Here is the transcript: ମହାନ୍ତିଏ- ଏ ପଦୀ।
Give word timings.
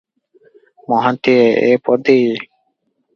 ମହାନ୍ତିଏ- 0.93 1.43
ଏ 1.73 1.75
ପଦୀ। 1.89 2.17